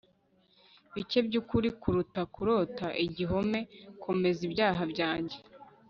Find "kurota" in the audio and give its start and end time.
2.33-2.87